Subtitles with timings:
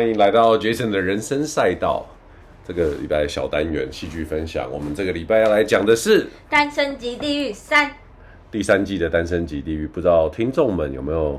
[0.00, 2.06] 了，欢迎来到 Jason 的人生赛道。
[2.66, 7.90] 这个礼拜小单元戏剧分享，我们这个礼拜要来讲的是《单身即地狱三》
[8.50, 11.38] 第三季的《单身即地狱》，不知道听众们有没有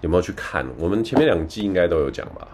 [0.00, 0.66] 有没有去看？
[0.78, 2.48] 我们前面两季应该都有讲吧？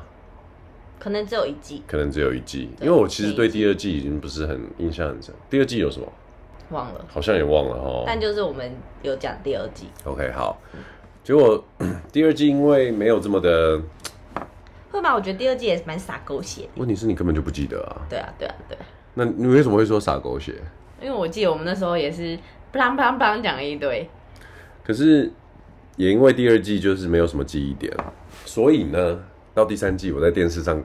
[0.99, 5.33] 可能只有一季，可能只有一季，因为我其实对第二季已经不是很印象很深。
[5.49, 6.13] 第二季有什么？
[6.71, 8.03] 忘了，好像也忘了哦。
[8.05, 9.87] 但就是我们有讲第二季。
[10.03, 10.59] OK，好。
[11.23, 11.63] 结果
[12.11, 13.81] 第二季因为没有这么的。
[14.95, 15.15] 会吧？
[15.15, 16.69] 我觉得第二季也蛮洒狗血。
[16.77, 18.07] 问题是你根本就不记得啊。
[18.09, 18.79] 对啊，对啊，对。
[19.15, 20.55] 那你为什么会说洒狗血？
[21.01, 22.37] 因为我记得我们那时候也是
[22.73, 24.09] 砰砰砰讲了一堆。
[24.85, 25.31] 可是
[25.97, 27.93] 也因为第二季就是没有什么记忆点，
[28.45, 29.21] 所以呢，
[29.53, 30.83] 到第三季我在电视上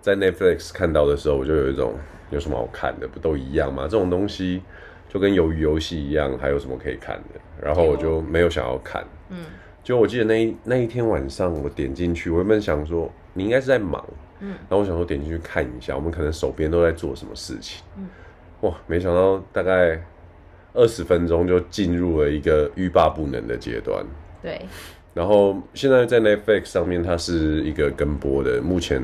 [0.00, 1.94] 在 Netflix 看到的时候，我就有一种
[2.30, 3.08] 有什么好看的？
[3.08, 3.84] 不都一样吗？
[3.84, 4.62] 这种东西
[5.08, 7.40] 就跟鱿鱼游戏一样，还有什么可以看的？
[7.62, 9.02] 然后我就没有想要看。
[9.30, 9.38] 嗯。
[9.86, 13.08] 就我记得那一那一天晚上，我点进去，我原本想说。
[13.38, 14.02] 你应该是在忙，
[14.40, 18.08] 嗯，然后我想说点进去看一下，我们可能手边都在做什么事情，嗯，
[18.62, 20.02] 哇，没想到大概
[20.72, 24.02] 二十分钟就进入了一个欲罢不能的阶段，
[24.40, 24.58] 对，
[25.12, 29.02] 然后现在在 Netflix 上面，它是一个跟播的，目前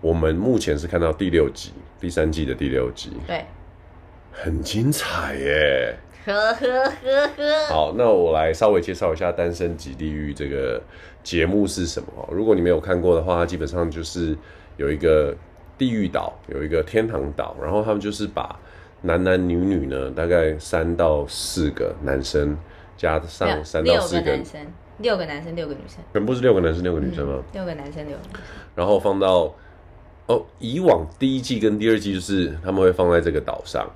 [0.00, 3.44] 我们目前是看到第六集，第三季的第六集，对，
[4.32, 5.94] 很精彩耶。
[6.24, 7.66] 呵呵呵呵。
[7.68, 10.82] 好，那我来稍微介绍一下《单身即地狱》这个
[11.22, 12.08] 节目是什么。
[12.32, 14.36] 如果你没有看过的话，它基本上就是
[14.76, 15.34] 有一个
[15.76, 18.58] 地狱岛，有一个天堂岛，然后他们就是把
[19.02, 22.56] 男男女女呢，大概三到四个男生
[22.96, 24.60] 加上三到四个男生，
[24.98, 27.34] 六个男生，六个女生，全部是六个男生，六个女生吗？
[27.36, 28.42] 嗯，六个男生，六个女生。
[28.74, 29.54] 然后放到
[30.26, 33.86] 哦，以往第一季跟第二季就是他们会放在这个岛上。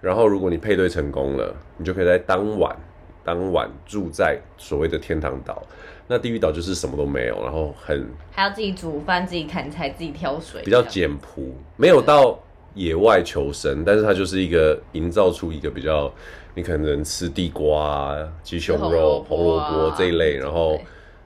[0.00, 2.76] 然后，如果你配对成功了，你就可以在当晚
[3.24, 5.62] 当晚住在所谓的天堂岛。
[6.06, 12.38] 那地狱岛就是什么都没有，然后很还要自己煮饭、自己砍柴、自己挑水，比较简朴，没有到
[12.74, 16.12] 野外求生，但是它就是一个营造出一个比较
[16.54, 20.78] 你可能吃地瓜、鸡胸肉、红萝卜这一类，然后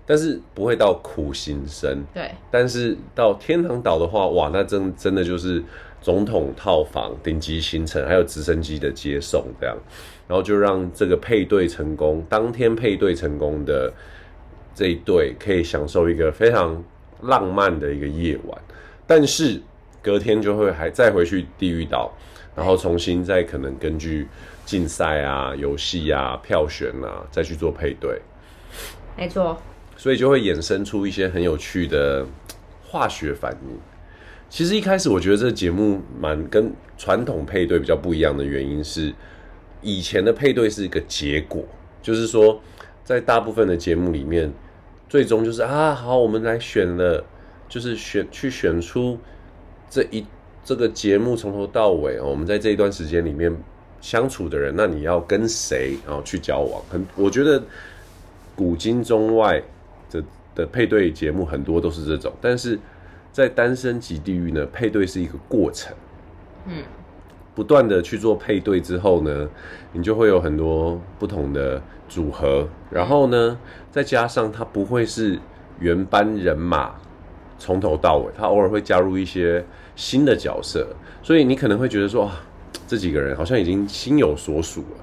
[0.08, 2.02] 但是不会到苦行僧。
[2.12, 5.62] 对，但是到天堂岛的话，哇，那真真的就是。
[6.00, 9.76] 总统套房、顶级行程，还有直升机的接送，这样，
[10.28, 13.92] 然后就让这个配对成功，当天配对成功的
[14.76, 16.80] 这一对可以享受一个非常
[17.22, 18.56] 浪漫的一个夜晚，
[19.08, 19.60] 但是
[20.00, 22.12] 隔天就会还再回去地狱岛，
[22.54, 24.28] 然后重新再可能根据
[24.64, 28.22] 竞赛啊、游戏啊、票选啊再去做配对，
[29.16, 29.60] 没错，
[29.98, 32.24] 所以就会衍生出一些很有趣的
[32.86, 33.78] 化学反应。
[34.48, 39.12] 其实一开始我觉得这个节目蛮跟传统配对比较不一样的原因是，
[39.82, 41.62] 以前的配对是一个结果，
[42.00, 42.58] 就是说
[43.04, 44.50] 在大部分的节目里面，
[45.08, 47.22] 最终就是啊好，我们来选了，
[47.68, 49.18] 就是选去选出
[49.90, 50.24] 这一
[50.64, 53.54] 这个节目从头到尾哦，我们在这一段时间里面
[54.00, 56.80] 相处的人，那你要跟谁然后去交往？
[56.88, 57.62] 很我觉得
[58.56, 59.62] 古今中外
[60.58, 62.78] 的配对节目很多都是这种，但是。
[63.30, 65.94] 在单身级地狱呢，配对是一个过程，
[66.66, 66.82] 嗯，
[67.54, 69.48] 不断的去做配对之后呢，
[69.92, 73.56] 你就会有很多不同的组合，然后呢，
[73.92, 75.38] 再加上它不会是
[75.78, 76.94] 原班人马
[77.58, 79.64] 从头到尾，它偶尔会加入一些
[79.94, 80.88] 新的角色，
[81.22, 82.40] 所以你可能会觉得说，啊，
[82.88, 84.96] 这几个人好像已经心有所属了。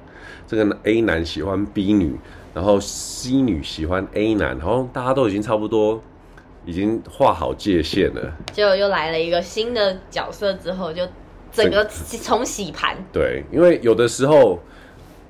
[0.47, 2.15] 这个 A 男喜欢 B 女，
[2.55, 6.01] 然后 C 女喜欢 A 男，好像大家都已经差不多。
[6.67, 11.07] 已经画好界限了，结果又来了一个新的角色，之后就
[11.51, 11.87] 整个
[12.23, 12.97] 重洗盘。
[13.13, 14.59] 对，因为有的时候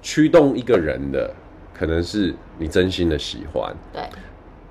[0.01, 1.29] 驱动一个人的
[1.73, 4.01] 可能是你真心的喜欢，对；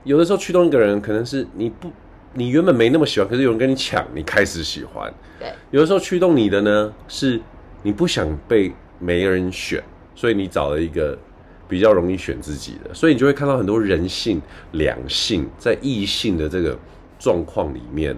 [0.04, 1.90] 有的时候驱动一个人可能是你不，
[2.32, 7.38] 你原本没那么喜欢，可是有人跟你抢，你开始喜欢，对；有的时候驱动你的呢，是
[7.82, 9.84] 你不想被没人选，
[10.14, 11.18] 所以你找了一个。
[11.66, 14.40] 比较容易选自己的，所以你就会看到很多人性、
[14.72, 16.76] 两性在异性的这个
[17.18, 18.14] 状况里面，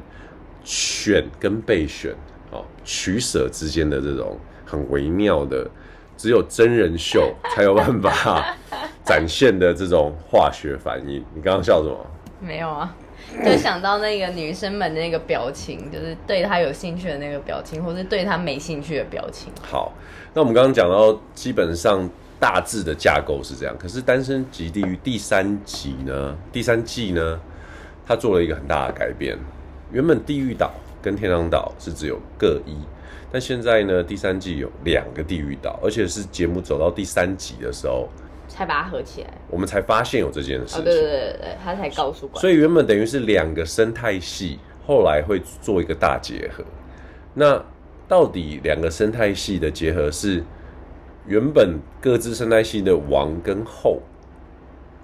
[0.65, 2.13] 选跟被选，
[2.51, 5.69] 哦，取舍之间的这种很微妙的，
[6.17, 8.57] 只有真人秀才有办法
[9.05, 11.25] 展现的这种化学反应。
[11.35, 12.07] 你刚刚笑什么？
[12.41, 12.95] 没有啊，
[13.45, 19.53] 就想到那个女生们的那个表情，就是对她有兴趣的那个表情，或是对她没兴趣的表情。
[19.63, 19.93] 好，
[20.35, 22.11] 那我们刚刚讲到基本上。
[22.39, 27.41] 大致的架构是这样，可是《单身即地狱》第三集呢，第三季呢，
[28.07, 29.39] 它做了一个很大的改变。
[29.93, 32.77] 原本地狱岛跟天堂岛是只有各一，
[33.31, 38.09] 但现在呢，第三季有两个地狱岛，而且是节目走到第三集的时候
[38.49, 40.81] 才把它合起来，我们才发现有这件事情。
[40.81, 42.29] 哦，对对对对，他才告诉。
[42.35, 46.65] 所以原本等于是两个生态系后来会做一个大结合。
[47.35, 47.63] 那
[48.09, 50.43] 到底两个生态系的结合是
[51.27, 54.01] 原本各自生态系的王跟后，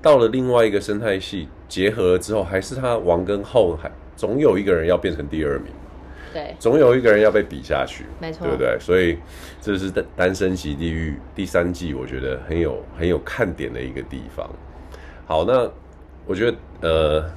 [0.00, 5.72] 到了另外一个生态系结合了之后，还是他王跟后还总有一个人要变成第二名？
[6.32, 8.76] 对，总有一个人要被比下去，没错，对不对？
[8.80, 9.18] 所以
[9.60, 14.48] 这是单单身级地狱第三季，我觉得很有很有看点的一个地方。
[15.26, 15.70] 好，那
[16.24, 17.30] 我觉得呃，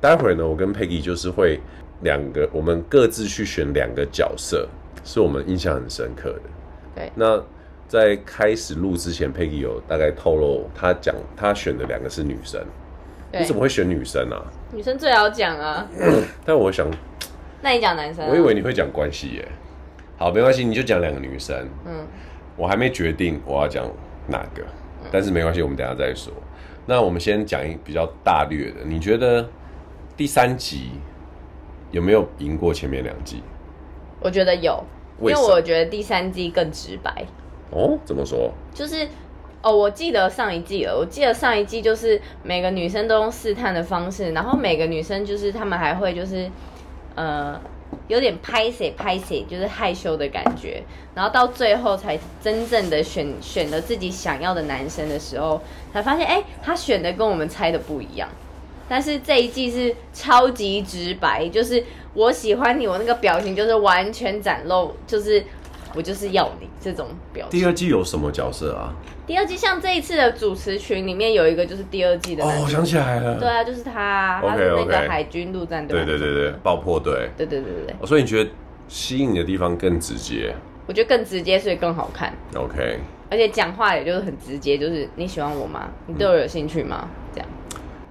[0.00, 1.60] 待会儿呢，我跟 Peggy 就是会
[2.00, 4.66] 两个，我们各自去选两个角色，
[5.04, 6.42] 是我们印象很深刻的。
[6.94, 7.42] 对，那
[7.94, 12.60] 在开始录之前，Peggy 有大概透露，他讲他选的两个是女生，
[13.32, 14.42] 你怎么会选女生啊？
[14.72, 15.86] 女生最好讲啊。
[16.44, 16.90] 但我想。
[17.62, 18.28] 那你讲男生、啊？
[18.28, 19.48] 我以为你会讲关系耶。
[20.18, 21.56] 好，没关系，你就讲两个女生。
[21.86, 22.04] 嗯，
[22.56, 23.88] 我还没决定我要讲
[24.26, 24.62] 哪个，
[25.04, 26.32] 嗯、但是没关系，我们等下再说。
[26.86, 28.80] 那我们先讲一比较大略的。
[28.84, 29.48] 你觉得
[30.16, 30.90] 第三集
[31.92, 33.40] 有没有赢过前面两季？
[34.20, 34.84] 我觉得有，
[35.20, 37.24] 因为我觉得第三季更直白。
[37.74, 38.50] 哦，怎么说？
[38.72, 39.06] 就是
[39.62, 40.96] 哦，我记得上一季了。
[40.96, 46.50] 我记得上一季就是每个女生都用试探的方式，然后每个女生就是她们还会就是。
[47.16, 47.60] 呃，
[48.08, 50.82] 有点拍谁拍谁，就是害羞的感觉，
[51.14, 55.60] 然后到最后才真正的选选了自己想要的男生的时候，
[55.92, 58.28] 才发现，哎、他选的跟我们猜的不一样。
[58.88, 61.84] 但是这一季是超级直白，就是
[62.14, 65.44] 我喜欢你，我那个表情就是完全展露，就是
[65.94, 67.60] 我就是要你这种表情。
[67.60, 68.92] 第二季有什么角色啊？
[69.26, 78.06] 第二季像这一次的主持群里面有一个就是第二季的，哦，我想起来了，对啊，就是他他是那个海军陆战队，对对对对，爆破队，对对对对对。
[78.06, 78.50] 所以你觉得
[78.88, 80.54] 吸引你的地方更直接？
[80.86, 82.34] 我觉得更直接，所以更好看。
[82.54, 82.98] OK，
[83.30, 85.88] 而且讲话也就是很直接，就是你喜欢我吗？
[86.06, 87.08] 你对我有兴趣吗？
[87.08, 87.48] 嗯、这样。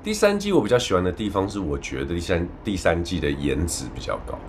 [0.03, 4.39] 第三季我比较喜欢的地方是，我觉得第三第三季的颜值比较高。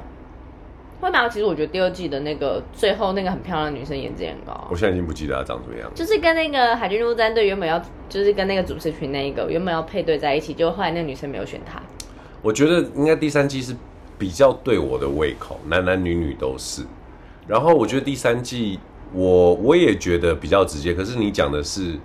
[1.05, 1.29] 会吗？
[1.29, 4.69] 其实我觉得第二季的那个最后那个很漂亮的女生颜值也很高，啊。
[4.71, 5.91] 我现在已经不记得她长什么样。
[5.95, 7.79] 就是跟那个海军陆战队原本要，
[8.09, 11.81] 就是跟那个主持群那一个原本要配对在一起，就后来那个女生没有选她。
[12.41, 13.77] 我觉得应该第三季是
[14.19, 16.83] 比较对我的胃口，男男女女都是。
[17.47, 18.79] 然后我觉得第三季
[19.13, 21.99] 我我也觉得比较直接，可是你讲的是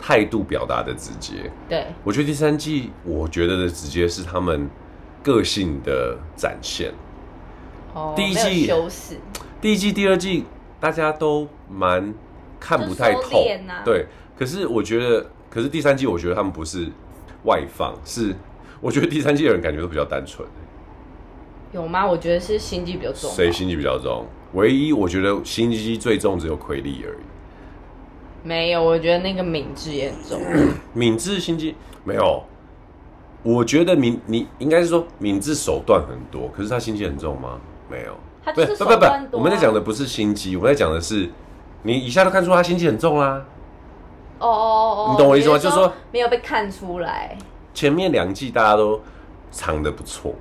[0.00, 1.50] 态度表达的直接。
[1.68, 4.68] 对，我觉得第三季我觉得的直接是他们
[5.22, 6.92] 个性的展现。
[8.16, 8.72] 第一季，
[9.60, 10.44] 第一季、第二季
[10.80, 12.12] 大家都蛮
[12.58, 14.06] 看不太透，啊、对。
[14.36, 16.88] 可是我觉得，可是第三季我觉得他们不是
[17.44, 18.34] 外放，是
[18.80, 20.46] 我觉得第三季的人感觉都比较单纯。
[21.72, 22.06] 有吗？
[22.06, 23.30] 我觉得是心机比较重。
[23.30, 24.26] 谁心机比较重？
[24.54, 27.18] 唯一我觉得心机最重只有奎利而已。
[28.42, 30.40] 没有，我觉得那个敏智也很重。
[30.92, 32.42] 敏智心机没有。
[33.42, 37.60] 我觉得敏你应该是说敏智手段很多，可是他心机很重吗？
[37.88, 41.30] 没有，他就是手段啊、不不不，我们在讲的不是心机，我们在讲的是，
[41.82, 43.44] 你一下都看出他心机很重啦。
[44.38, 45.58] 哦哦哦，你懂我意思吗？
[45.58, 47.36] 就是说没有被看出来。
[47.72, 49.00] 前面两季大家都
[49.50, 50.34] 藏的不错，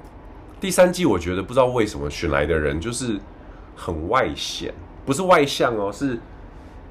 [0.60, 3.20] 第三季我觉得不知道为什么选来的人就是
[3.76, 4.74] 很外显，
[5.06, 6.18] 不是外向哦，是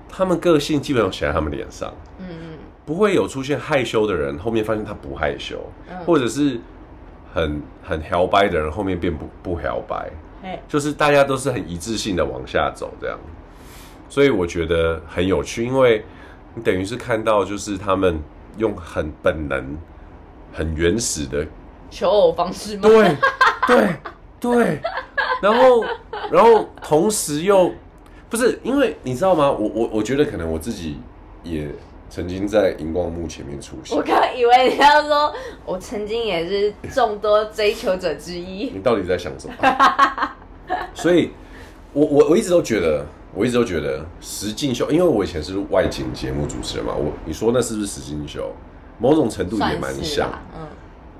[0.09, 1.93] 他们个性基本上写在他们脸上。
[2.19, 6.61] 嗯嗯，不会有出现害羞的人，后面发现他不害羞，嗯、或者是
[7.33, 10.11] 很很摇摆的人，后面变不不摇摆。
[10.69, 13.19] 就是大家都是很一致性的往下走，这样，
[14.09, 16.05] 所以我觉得很有趣，因为
[16.55, 18.21] 你等于是看到就是他们
[18.59, 19.77] 用很本能、
[20.53, 21.47] 很原始的
[21.91, 22.83] 求偶方式吗？
[22.83, 23.17] 对
[23.67, 23.89] 对
[24.41, 24.81] 对，
[25.41, 25.85] 然后
[26.31, 27.73] 然后同时又
[28.29, 29.51] 不是因为你知道吗？
[29.51, 30.99] 我我我觉得可能我自己
[31.43, 31.69] 也
[32.11, 33.97] 曾经在荧光幕前面出现。
[33.97, 35.33] 我刚以为你要说，
[35.65, 38.71] 我曾经也是众多追求者之一。
[38.71, 39.55] 你到底在想什么？
[40.95, 41.31] 所以，
[41.93, 48.55] 我我我一直都觉得，我一直都觉得实境秀，因为我以前是外景节目主持人嘛，我你说那是不是实境秀？
[48.99, 50.67] 某种程度也蛮像，嗯，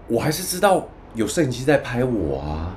[0.07, 2.77] 我还是知道有摄影机在拍我啊。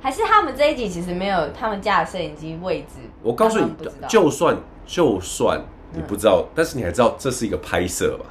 [0.00, 3.00] 还是他们这一集其实没有他们家的摄影机位置？
[3.22, 3.66] 我告诉你，
[4.08, 4.56] 就算
[4.86, 5.60] 就算
[5.92, 8.26] 你不知道，嗯，但是你还知道这是一个拍摄吧？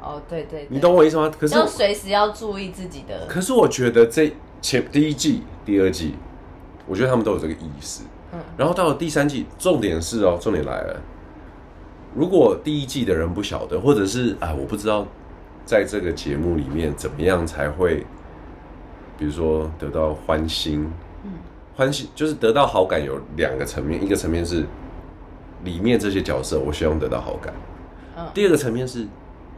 [0.00, 1.30] 哦，对对，对，你懂我意思吗？
[1.38, 3.26] 可是随时要注意自己的。
[3.28, 4.32] 可是我觉得这
[4.62, 6.14] 前第一季、第二季。
[6.88, 8.02] 我觉得他们都有这个意识，
[8.32, 11.00] 嗯，然后到了第三季，重点是哦，重点来了。
[12.14, 15.06] 如果第一季的人不晓得，或者是啊，我不知道，
[15.66, 18.06] 在这个节目里面怎么样才会，
[19.18, 20.90] 比如说得到欢心，
[21.24, 21.32] 嗯，
[21.76, 24.64] 欢心就是得到好感有两个层面，一个层面是
[25.64, 27.52] 里面这些角色，我希望得到好感，
[28.16, 29.06] 嗯，第二个层面是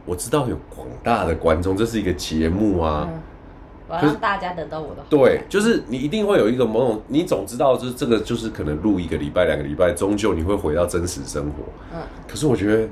[0.05, 3.09] 我知道有广大的观众，这是一个节目啊。
[3.09, 3.21] 嗯
[3.91, 11.65] 我要让大家等到我的好对，就是你一定会有一个某种，你总知道，就是这个就是可能录一个礼拜、两个礼拜，终究你会回到真实生活。
[11.93, 12.89] 嗯，可是我觉得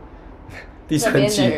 [0.89, 1.53] 第三季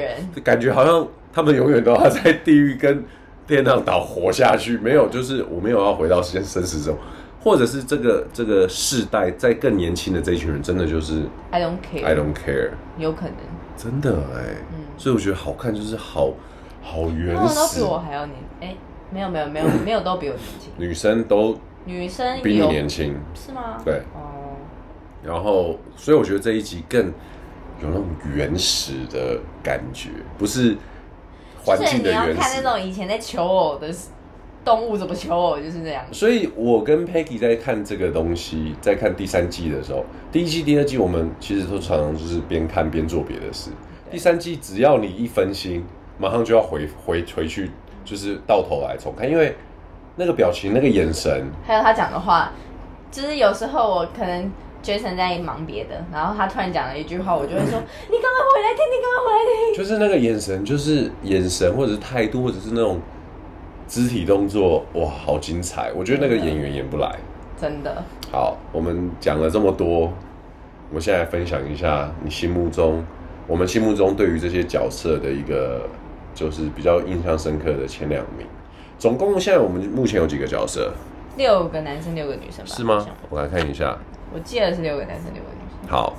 [0.44, 3.02] 感觉好像他们永远都要在地狱跟
[3.48, 6.98] 天堂岛活下去，没有，就是我没有要回到现实生活，
[7.42, 13.34] 或者是这个这个世代在更年轻的这一群人，真的就是 I don't care, I don't care，有可能。
[13.76, 16.34] 真的哎、欸，嗯，所以我觉得好看就是好
[16.82, 18.66] 好原始，他们都比我还要年哎。
[18.66, 18.76] 欸
[19.12, 23.80] 没有没有没有 没有都比我年轻，女生都女生比你年轻是吗？
[23.84, 24.56] 对哦，
[25.22, 27.06] 然后所以我觉得这一集更
[27.82, 30.76] 有那种原始的感觉，不是
[31.64, 32.32] 环境的原始。
[32.32, 33.92] 你要看那种以前在求偶的
[34.64, 36.04] 动物怎么求偶，就是这样。
[36.12, 43.70] 所以我跟 Peggy 在看这个东西，在看第三季的时候，第一季、第二季我们其实都常常就是边看边做别的事。
[44.10, 45.82] 第三季只要你一分心，
[46.18, 47.70] 马上就要回回回去。
[48.04, 49.54] 就是到头来重看，因为
[50.16, 52.52] 那个表情、那个眼神，还有他讲的话，
[53.10, 54.50] 就是有时候我可能
[54.82, 57.80] Jason 在忙别的，然后他突然讲了一句话，我就会说
[58.10, 59.76] ：“你赶快回来听，你赶快回来听。
[59.78, 63.00] ”就是那个眼神，就是眼神，或者是态度，或者是那种
[63.86, 65.92] 肢体动作，哇，好精彩！
[65.94, 67.16] 我觉得那个演员演不来，
[67.60, 68.02] 真的。
[68.32, 70.12] 好，我们讲了这么多，
[70.88, 73.04] 我们现在分享一下你心目中，
[73.46, 75.88] 我们心目中对于这些角色的一个。
[76.34, 78.46] 就是比较印象深刻的前两名，
[78.98, 80.92] 总共现在我们目前有几个角色？
[81.36, 82.74] 六个男生，六个女生吧？
[82.74, 83.06] 是吗？
[83.28, 83.96] 我来看一下。
[84.32, 85.88] 我记得是六个男生，六个女生。
[85.88, 86.16] 好，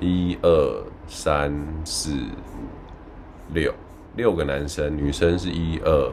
[0.00, 1.52] 一二三
[1.84, 3.72] 四五六，
[4.16, 6.12] 六个男生，女生是一二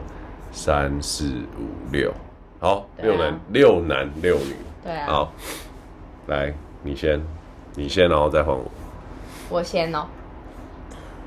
[0.52, 1.26] 三四
[1.58, 2.12] 五六。
[2.58, 4.56] 好，六男六男六女。
[4.82, 5.06] 对啊。
[5.06, 5.32] 好，
[6.26, 7.20] 来，你先，
[7.74, 8.64] 你先，然后再换我。
[9.48, 10.06] 我先哦。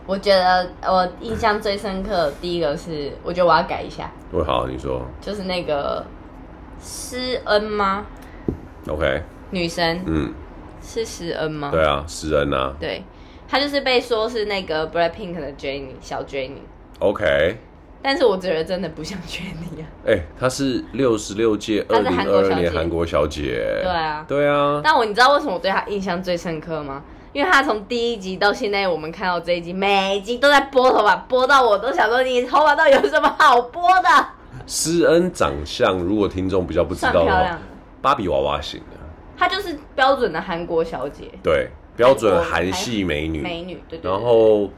[0.09, 4.11] 我觉得我印象最深刻，第一个是，我觉得我要改一下。
[4.31, 5.05] 我好，你说。
[5.21, 6.03] 就是那个
[6.81, 8.03] 施恩吗
[8.87, 9.21] ？OK。
[9.51, 10.01] 女生。
[10.07, 10.33] 嗯。
[10.81, 11.69] 是施恩吗？
[11.71, 12.73] 对啊，施恩啊。
[12.79, 13.03] 对，
[13.47, 16.63] 她就是被说是那个 BLACKPINK 的 Jennie 小 Jennie。
[16.97, 17.57] OK。
[18.01, 19.85] 但是我觉得真的不像 Jennie 啊。
[20.07, 23.61] 哎、欸，她是六十六届二零二二年韩国小姐。
[23.83, 24.25] 对啊。
[24.27, 24.81] 对啊。
[24.83, 27.03] 但我你知道为什么我对她印象最深刻吗？
[27.31, 34.09] 因为他从第一集到现在，我们看到这一集，每一集都在拨头发，拨到我都想说，你头发到底有什么好拨的？
[34.65, 37.59] 施恩长相，如果听众比较不知道的话，漂亮，
[38.01, 38.97] 芭比娃娃型的，
[39.37, 44.69] 她就是标准的韩国小姐，对，标准韩系美女，美女，对，对，对，然后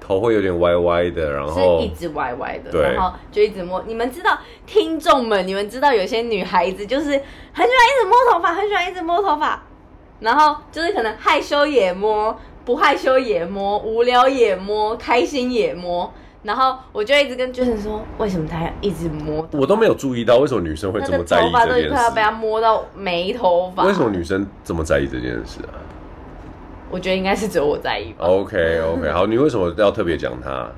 [0.00, 3.82] 头会有点歪歪的，然后是一直歪歪的，对，然后就一直摸。
[3.86, 7.22] 你们知道，听众们，你们知道有些女孩子就是很喜
[7.54, 9.62] 欢一直摸头发，很喜欢一直摸头发。
[10.22, 16.10] 然后就是可能害羞也摸，不害羞也摸，无聊也摸，开心也摸。
[16.44, 19.46] 然后我就一直跟 Jason 说，为什么他要一直摸？
[19.52, 21.48] 我都没有注意到为什么女生会这么在意这件事。
[21.48, 23.84] 头发都快要被他摸到没头发。
[23.84, 25.76] 为什么女生这么在意这件事啊？
[26.90, 28.26] 我觉得应该是只有我在意吧。
[28.26, 30.70] OK OK，好，你为什么要特别讲他？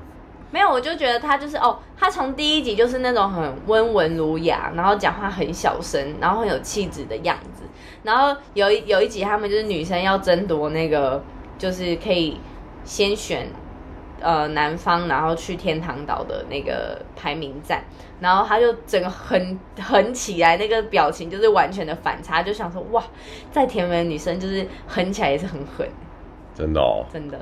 [0.55, 7.63] 没有，我就觉得他就是哦，他从第一集就是那种很温文儒雅，然后讲话很小声，然后很有气质的样子。
[8.03, 11.21] 然后有一有一集，他们就是女生要争夺那个，
[11.57, 12.39] 就是可以
[12.85, 13.49] 先选
[14.21, 17.83] 呃男方，然后去天堂岛的那个排名战。
[18.21, 23.03] 然后他就整个很狠起来，那个表情就是完全的反差，就想说哇，
[23.51, 25.85] 在甜美的女生就是狠起来也是很狠，
[26.53, 27.37] 真的哦，真的，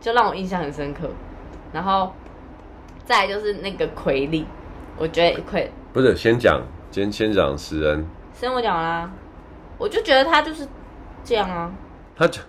[0.00, 1.10] 就让我印象很深刻。
[1.72, 2.12] 然后
[3.04, 4.46] 再就是那个奎利，
[4.96, 8.06] 我觉得奎不是先讲，先先讲石恩，
[8.38, 9.10] 石恩我讲啦。
[9.76, 10.66] 我就觉得她就是
[11.22, 11.70] 这样啊，
[12.16, 12.40] 她就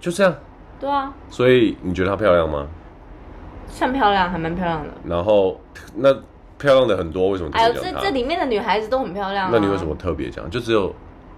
[0.00, 0.34] 就这样，
[0.80, 1.12] 对啊。
[1.28, 2.66] 所以你觉得她漂亮吗？
[3.66, 4.90] 算漂亮，还蛮漂亮的。
[5.04, 5.60] 然后
[5.96, 6.12] 那
[6.58, 7.50] 漂亮的很多，为什么？
[7.52, 9.50] 哎呦，这这里面的女孩子都很漂亮啊。
[9.52, 10.48] 那你为什么特别讲？
[10.48, 10.94] 就只有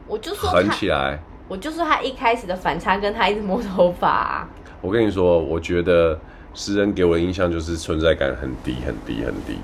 [0.06, 1.18] 我就说狠起来。
[1.49, 4.49] 我就说她一开始的反差，跟她一直摸头发啊。
[4.80, 6.18] 我跟你说，我觉得
[6.54, 9.58] 施恩给我的印象就是存在感很低，很低，很低。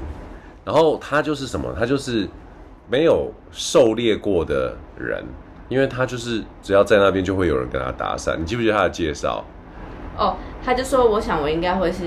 [0.65, 1.75] 然后他就是什么？
[1.79, 2.29] 他就是
[2.91, 5.25] 没有狩猎过的人。
[5.71, 9.45] 因为他就是只要在那边就会有人跟他搭讪，你记不记得他的介绍？
[10.19, 12.03] 哦，他就说，我想我应该会是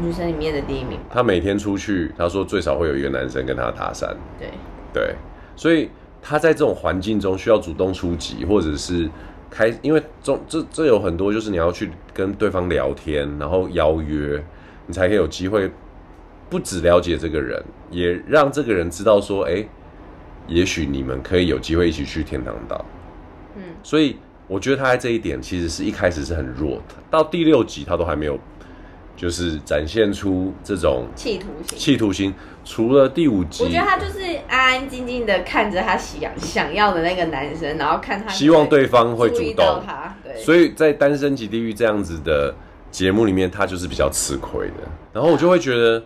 [0.00, 0.98] 女生里面的第一名。
[1.10, 4.08] 他每天出去，他说最少会有一个男生跟他搭讪。
[4.38, 4.48] 对
[4.94, 5.14] 对，
[5.54, 5.90] 所以
[6.22, 9.06] 他在这种环境中需要主动出击，或者是
[9.54, 14.42] 开，因为这这这有很多就是你要去跟对方聊天，然后邀约，
[14.86, 15.70] 你才可以有机会
[16.50, 19.64] 不只了解这个人，也让这个人知道说，哎。
[20.46, 22.84] 也许你们可以有机会一起去天堂岛，
[23.56, 24.14] 嗯，所以
[24.46, 28.38] 我觉得他在这一点其实是一开始是很弱的，到第六集他都还没有
[29.16, 31.78] 就是展现出这种企图心。
[31.78, 40.14] 企图心，除了第五集，我觉得他就是安安静静的看着他想想要的那个男生，然后看他希望对方会主动他。
[40.22, 42.54] 对，所以在《单身即地狱》这样子的
[42.90, 44.74] 节目里面，他就是比较吃亏的。
[45.12, 46.02] 然后我就会觉得，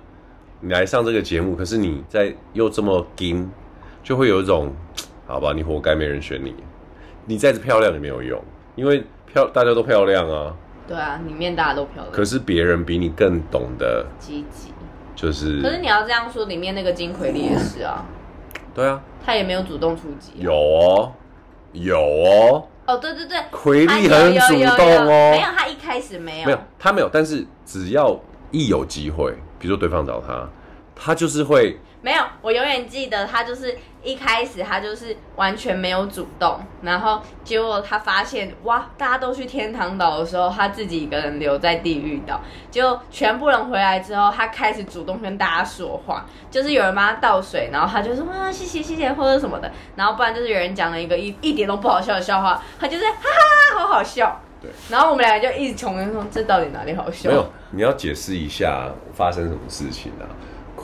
[0.61, 3.51] 你来上这个节目，可是你在又这么金，
[4.03, 4.75] 就会有一种，
[5.27, 6.55] 好吧，你活该没人选你，
[7.25, 8.43] 你再漂亮也没有用，
[8.77, 10.55] 因为漂大家都漂亮啊。
[10.89, 12.11] 对啊，里面大家都漂亮。
[12.11, 14.73] 可是别人比你更懂得积极，
[15.15, 15.61] 就是。
[15.61, 18.07] 可是你要这样说，里面那个金奎利也是啊。
[18.75, 19.01] 对啊。
[19.25, 20.33] 他也没有主动出击。
[20.39, 21.13] 有哦，
[21.73, 22.67] 有哦。
[22.87, 25.31] 哦，对对对，奎利很主动哦。
[25.31, 26.47] 没有，他一开始没有。
[26.47, 27.11] 没有，他没有。
[27.13, 28.19] 但是只要
[28.51, 30.49] 一有机会，比如说对方找他，
[31.01, 31.79] 他就是会。
[32.01, 42.41] 没有，我永远记得他就是一开始他就是完全没有主动，然后结果他发现哇，大家都去天堂岛的时候，他自己一个人留在地狱岛。
[42.71, 53.13] 结果全部人回来之后，他开始主动跟大家说话，就是有人帮他倒水，然后他就说啊谢谢谢谢或者什么的，然后不然就是有人讲了一个一一点都不好笑的笑话，他就是哈
[53.75, 54.41] 哈好好笑。
[54.63, 57.29] 对，然后我们俩就一直穷人说这到底哪里好笑？
[57.29, 60.23] 没有，你要解释一下发生什么事情啊？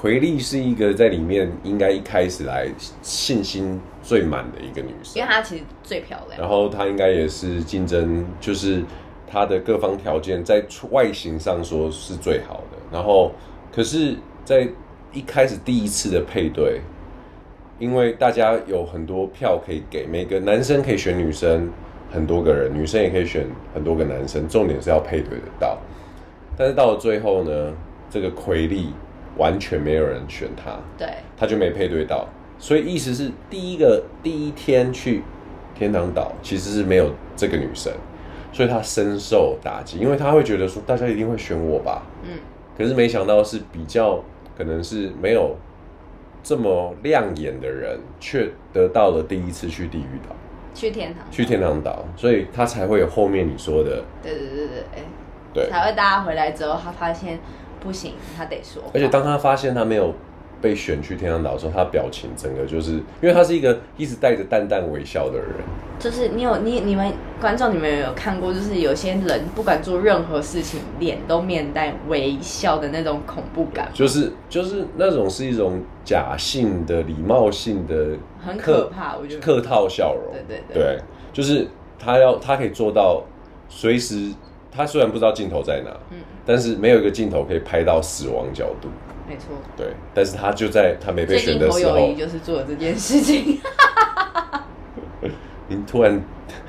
[0.04, 2.68] 奎丽是一个在里面应该一开始来
[3.00, 6.38] 信心最满的一个女生，因为她其实最漂亮。
[6.38, 8.84] 然后她应该也是竞争，就是
[9.26, 12.76] 她的各方条件在外形上说是最好的。
[12.92, 13.32] 然后，
[13.74, 14.68] 可是，在
[15.10, 16.82] 一开始第一次的配对，
[17.78, 21.70] 因为大家有很多票可以给，每个男生可以选女生
[22.12, 25.78] 很多个人，女生也可以选很多个男生，重点是要配对得到。
[26.58, 27.72] 但是到了最后呢，
[28.10, 28.88] 这个奎利。
[29.36, 32.28] 完全没有人选他，对，他就没配对到，
[32.58, 35.22] 所以意思是第一个第一天去
[35.74, 37.92] 天堂岛其实是没有这个女生，
[38.52, 42.38] 所以他深受打击，因为他会觉得说大家一定会选我吧，嗯，
[42.78, 44.22] 可是没想到是比较
[44.56, 45.56] 可能是没有
[46.42, 50.36] 这么亮眼的人，却得到了第一次去地狱岛，
[50.74, 55.02] 去天堂，去天堂岛，所以他才会有后面你说的，对对对对，哎，
[55.52, 57.40] 对，才会大家回来之后，他发现。
[57.84, 58.82] 不行，他得说。
[58.92, 60.12] 而且当他发现他没有
[60.60, 65.48] 被选去天堂岛的时候，他表情整个就是，因为他是一个一直带着淡淡微笑的人。
[65.98, 73.88] 就是你有你你们观众，你们有，有看过，就是有些人不管做任何事情，脸都面带微笑的那种恐怖感。
[73.94, 80.32] 就是就是那种是一种假性的礼貌性的，很可怕，我觉得客套笑容。
[80.32, 80.98] 对对对，对，
[81.32, 81.68] 就是
[81.98, 83.22] 他要他可以做到
[83.68, 84.32] 随时。
[84.76, 88.88] 他虽然不知道镜头在哪，嗯，但是没有一个镜头可以拍到死亡角度，
[89.28, 93.60] 没错，对，但是他就在他没被选的时候，就是做了这件事情。
[95.68, 96.20] 您突然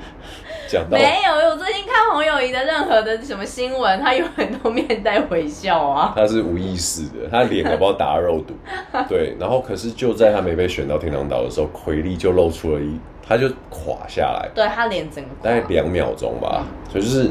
[0.68, 8.54] 讲到，没有，我最近看洪友宜的任何的什么新闻，他有很多面带微笑啊，他是无意识的，他脸搞不好打肉毒，
[9.08, 17.30] 对，然后可是就在他没被选到天堂岛的时候，奎利就露出了一，他就垮下来，对他脸整个大概两秒钟吧，嗯、所以就是。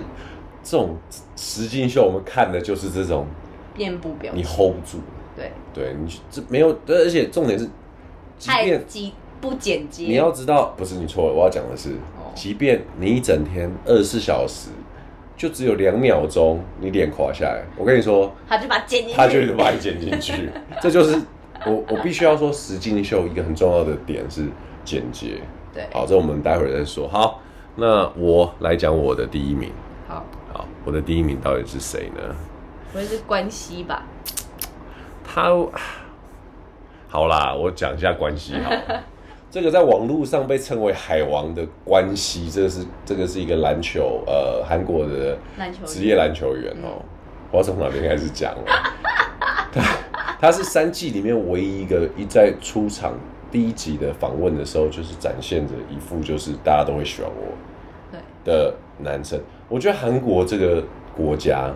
[0.65, 0.97] 这种
[1.35, 3.27] 实境秀，我们看的就是这种
[3.77, 4.97] 面部表情，你 hold 不住，
[5.35, 7.69] 对，对你这没有，而且重点是，
[8.39, 8.83] 即便
[9.39, 14.69] 不剪辑，你要知道，不是你错了，我要讲的是，哦、即便你一整天二十四小时，
[15.37, 20.49] 就只有两秒钟，你脸垮下来，我跟你说，他就把剪进去，他就把你剪进去，
[20.81, 21.21] 这就是
[21.67, 24.47] 我我必须要说实境秀一个很重要的点是
[24.83, 27.39] 剪接，对，好，这我们待会儿再说，好，
[27.75, 29.69] 那我来讲我的第一名，
[30.55, 30.65] 好。
[30.85, 32.35] 我的第一名到底是谁呢？
[32.91, 34.03] 不会是关西吧？
[35.23, 35.51] 他
[37.09, 39.03] 好啦，我讲一下关西好了。
[39.51, 45.37] 这个在网络上被称为“海王”的关西，这个是这个是一个篮球呃韩国的
[45.85, 47.01] 职业篮球员哦。
[47.51, 48.53] 我要从哪边开始讲？
[49.71, 49.81] 他
[50.41, 53.13] 他是三季里面唯一一个一在出场
[53.49, 57.53] 第一集的访问的时候，就是展现着一副就是大家都会喜欢我
[58.45, 59.37] 的男生。
[59.67, 60.81] 我觉得韩国这个
[61.13, 61.69] 国家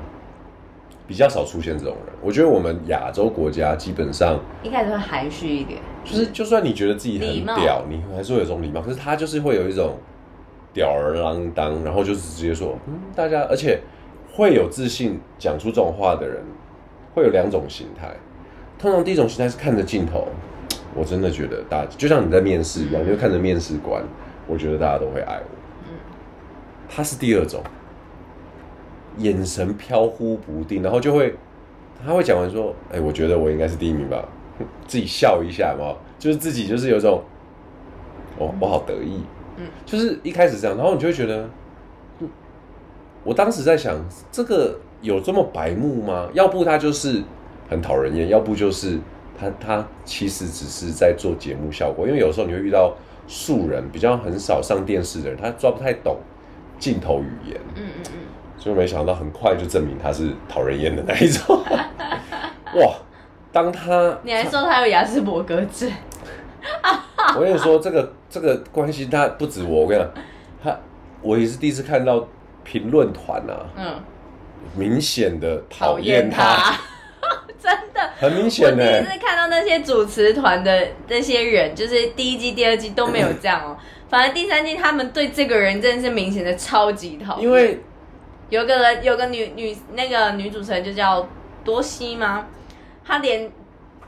[1.06, 2.16] 比较少出现这种人。
[2.22, 8.80] 我觉得我们亚洲国家基本上一开始会含蓄一点，就是就算你觉得自己很屌，你还是会有这种礼貌。
[8.80, 9.98] 可是他就是会有一种
[10.72, 13.80] 吊儿郎当，然后就是直接说，嗯，大家，而且
[14.32, 16.38] 会有自信讲出这种话的人，
[17.16, 18.16] 会有两种形态。
[18.78, 20.28] 通常第一种形态是看着镜头，
[20.96, 24.04] 我真的觉得大家就像你在面试一样，你会看着面试官，
[24.48, 25.59] 我觉得大家都会爱我。
[26.90, 27.62] 他是第二种。
[29.18, 31.36] 眼神飘忽不定，然后就会，
[32.06, 34.24] 他会讲完说：“哎、我觉得我应该是第一名吧。
[34.88, 37.22] ”自己笑一下嘛，就是自己就是有种，
[38.38, 39.22] 哦，我好得意，
[39.58, 41.50] 嗯，就是一开始这样，然后你就会觉得，
[42.20, 42.30] 嗯，
[43.26, 43.98] 我当时在想，
[44.32, 46.30] 这个有这么白目吗？
[46.34, 47.22] 要不他就是
[47.70, 48.98] 很讨人厌，要不就是
[49.38, 52.08] 他他其实只是在做节目效果。
[52.08, 52.96] 因为有时候你会遇到
[53.28, 56.18] 素人，比较很少上电视的人，他抓不太懂
[56.80, 57.62] 镜头语言。
[57.76, 58.18] 嗯嗯嗯。
[58.58, 61.62] 所以没想到很快就证明他是讨人厌的那一种。
[62.76, 62.94] 哇！
[63.52, 65.92] 当他你还说他有雅斯伯格症？
[67.36, 70.12] 我跟你说，这个这个关系他不止我，我跟你讲，
[70.64, 70.80] 他
[71.22, 72.28] 我也是第一次看到
[72.64, 73.96] 评论团啊，嗯，
[74.76, 76.80] 明显的讨厌他，他
[77.60, 78.86] 真的很明显的。
[78.86, 83.76] 我第一次看到那些主持团的那些人，就是第一季、第二季都没有这样哦，
[84.10, 87.44] 反正第三季他们对这个人真的是明显的超级讨厌。
[87.44, 87.80] 因为
[88.50, 91.28] 有个人，有个女女那个女主持人就叫
[91.64, 92.48] 多西吗？
[93.06, 93.50] 她连。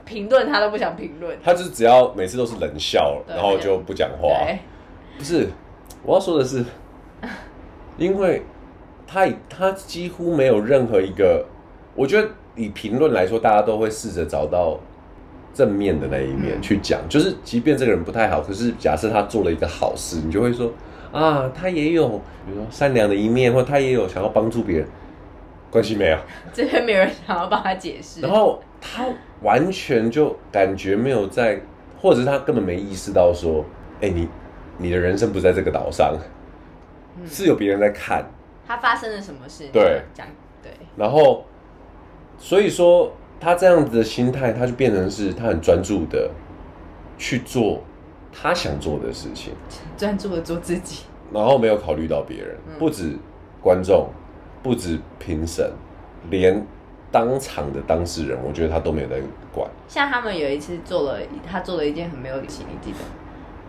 [0.04, 4.30] 评论她都不想评论，她就是只要每次都是冷笑，然后就不讲话。
[5.18, 5.48] 不是，
[6.04, 6.66] 我要说的是，
[7.98, 8.42] 因为
[9.08, 11.46] 她她几乎没有任何一个，
[11.96, 14.78] 我觉得以评论来说，大家都会试着找到
[15.54, 17.00] 正面的那一面去讲。
[17.10, 20.72] 就是即便这个人不太好，可是假设他做了一个好事，你就会说
[21.12, 22.08] 啊，他也有
[22.46, 24.88] 比如说善良的一面，或他也有想要帮助别人。
[25.70, 26.18] 关系没有，
[26.52, 28.22] 这边没有人想要帮他解释。
[28.22, 29.06] 然后他。
[29.42, 31.60] 完全就感觉没有在，
[32.00, 33.66] 或者是他根本没意识到说，
[34.00, 34.30] 哎、欸，你
[34.78, 36.16] 你的人生不在这个岛上，
[37.18, 38.24] 嗯、是有别人在看。
[38.68, 39.64] 他发生了什么事？
[39.74, 40.28] 对，讲
[40.62, 40.72] 对。
[40.96, 41.44] 然后，
[42.38, 46.30] 所以说他这样子的心态，他就变成是他很专注的
[47.18, 47.82] 去做
[48.32, 49.54] 他想做的事情，
[49.98, 53.18] 专注的做自己，然后没有考虑到别人，嗯、不止
[53.62, 54.08] 观众，
[54.64, 55.70] 不止评审，
[56.30, 56.66] 连。
[57.14, 59.18] 当场的当事人，我觉得他都没有在
[59.54, 59.70] 管。
[59.86, 63.00] 像他们有一次做了，他做了一件很没有理性，你记得？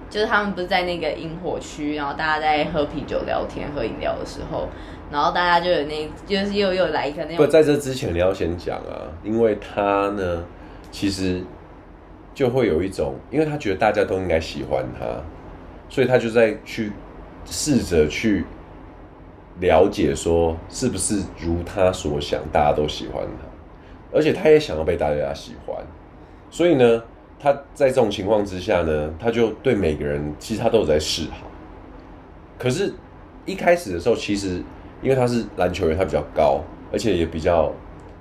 [0.09, 4.69] 就是他们不是在那个萤火区，然后大家在喝啤酒、聊天、喝饮料的时候，
[5.13, 7.37] 然后大家就有那，就是又又来一个那种。
[7.37, 10.45] 不，在这之前你要先讲啊，因为他呢，
[10.91, 11.45] 其实
[12.35, 15.07] 就会有一种，因为他觉得大家都应该喜欢他，
[15.89, 16.91] 所以他就在去
[17.45, 18.45] 试着去。
[19.61, 25.77] 了解说是不是如他所想，大家都喜欢他，而且他也想要被大家喜欢，
[26.51, 27.03] 所以呢，
[27.39, 31.47] 他在这种情况之下呢，他就对每个人其实他都有在示好。
[32.59, 32.95] 可是，
[33.45, 34.63] 一开始的时候，其实
[35.03, 36.61] 因为他是篮球员，他比较高，
[36.93, 37.71] 而且也比较，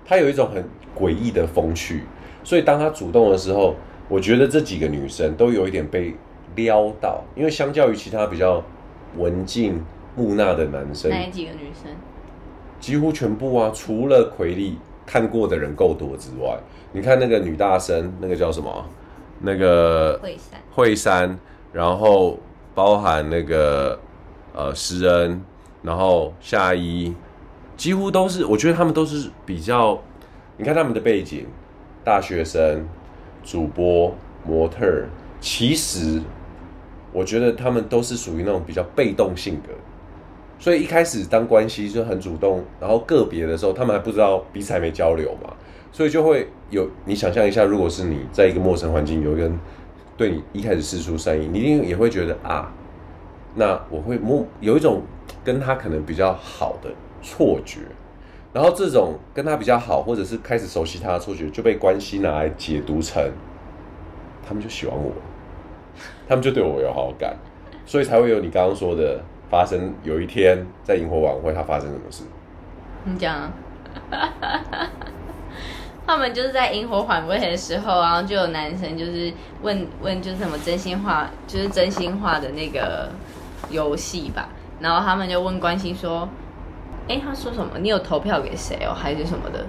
[0.04, 0.64] 他有一种很
[0.98, 2.04] 诡异的风趣，
[2.44, 3.76] 所以当他主动的时候，
[4.10, 6.14] 我觉得这几个女生都有一点被
[6.56, 8.64] 撩到，因为相较于其他比较
[9.18, 9.82] 文静。
[10.14, 11.90] 木讷的男生，哪几个女生？
[12.82, 16.60] 几乎全部啊，除了奎利看过的人够多之外，
[16.92, 18.86] 你看那个女大生，那个叫什么？
[19.40, 21.40] 那个惠山，惠山，
[21.72, 22.38] 然后
[22.76, 23.98] 包含那个
[24.54, 25.42] 呃施恩，
[25.82, 27.14] 然后夏一，
[27.76, 30.00] 几乎都是，我觉得他们都是比较，
[30.58, 31.46] 你看他们的背景，
[32.04, 32.88] 大学生、
[33.44, 34.14] 主播、
[34.46, 35.06] 模特，
[35.40, 36.22] 其实
[37.12, 39.74] 我觉得他们都是属于那种比较被动性格。
[40.60, 45.52] 所以一开始当关系就很主动，然后个别的时候，他们还不知道彼此还没交流嘛，
[45.92, 49.60] 所以就会有你想象一下，如果是你在一个陌生环境，有个人
[50.16, 52.72] 对你一开始四出善意，你一定也会觉得啊，
[53.56, 55.02] 那我会摸有一种
[55.44, 56.90] 跟他可能比较好的
[57.22, 57.80] 错觉，
[58.54, 63.24] 然后这种跟他比较好，或者是开始熟悉他的错觉，就被关系拿来解读成
[64.48, 65.12] 他们就喜欢我，
[66.28, 67.36] 他们就对我有好感，
[67.86, 69.22] 所以才会有你刚刚说的。
[69.52, 72.24] 发生有一天在萤火晚会，他发生什么事？
[73.04, 73.52] 你讲啊，
[76.08, 79.30] 他们就是在萤火晚会的时候，然后就有男生就是
[79.62, 83.10] 问问，就是什么真心话，就是真心话的那个
[83.70, 84.48] 游戏吧。
[84.82, 86.28] 然后他们就问关心说
[87.08, 87.78] ：“哎、欸，他说什么？
[87.80, 89.66] 你有投票给谁哦，还是什么的？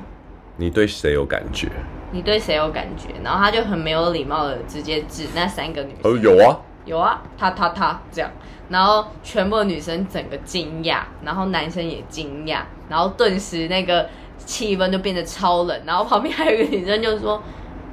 [0.57, 1.69] 你对谁有感觉？
[2.11, 6.11] 你对谁有感觉？”然后他就很没有礼貌的直接指那三个女生。
[6.11, 8.31] 哦，有啊，有啊，他他他这样。
[8.69, 15.79] 然后全部的女生整个惊讶，然后男生也惊讶，然后顿时那个气氛就变得超冷。
[15.85, 17.43] 然后旁边还有一个女生就说：“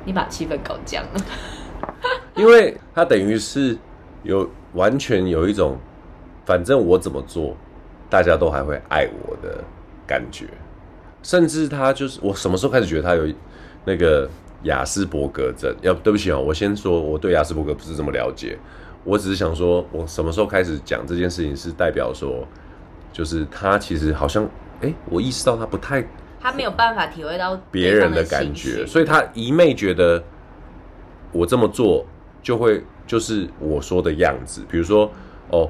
[0.06, 1.22] 你把气氛搞僵了。”
[2.36, 3.78] 因为他等于是
[4.24, 5.78] 有完全有一种，
[6.50, 7.56] 反正我怎么做，
[8.10, 9.64] 大家都还会爱我的
[10.08, 10.48] 感觉。
[11.22, 13.32] 甚至他就是我什么时候开始觉得他有
[13.86, 14.28] 那个
[14.64, 15.72] 亚斯伯格症？
[15.84, 18.58] 要对不起啊，我先说我对亚斯伯格不是这么了解。
[19.04, 22.44] 我只是想说，我什么时候开始讲这件事情，是代表说，
[23.14, 24.44] 就是他其实好像，
[24.82, 26.04] 哎、我意识到他不太，
[26.40, 30.24] 他没有办法体会到别人的感觉，所以他一昧觉得
[31.32, 32.04] 我这么做
[32.42, 35.12] 就会就是我说的样子，比如说，
[35.50, 35.70] 哦，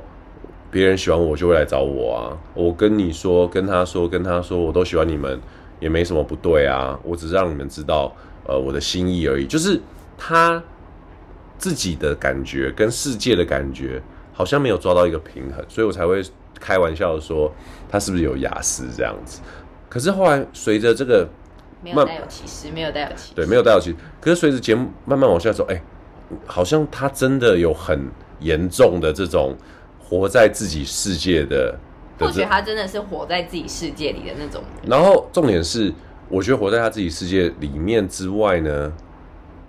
[0.72, 5.40] 别人喜欢我就会来找我啊，我跟你说，跟他说，跟他说，我都喜欢你们，
[5.80, 9.46] 也没什么不对啊，我只是让你们知道，呃，我的心意而已。
[9.48, 9.82] 就是
[10.18, 10.62] 他
[11.58, 14.02] 自己的感觉跟世界的感觉
[14.32, 16.22] 好像没有抓到一个平衡，所以我才会
[16.60, 17.52] 开玩笑的说
[17.90, 19.42] 他是不是有雅思这样子。
[19.90, 21.28] 可是后来随着这个
[21.84, 23.96] 没有带有歧视，没有带有歧视，对，没有带有歧视。
[24.22, 25.82] 可是随着节目慢慢往下走，哎、欸，
[26.46, 28.08] 好像他真的有很
[28.40, 29.56] 严重的这种
[30.10, 31.78] 活在自己世界的。
[32.20, 34.62] 或许他真的是活在自己世界里的那种。
[34.86, 35.94] 然后重点是，
[36.28, 38.92] 我觉得活在他自己世界里面之外呢，